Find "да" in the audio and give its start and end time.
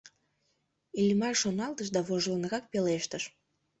1.95-1.99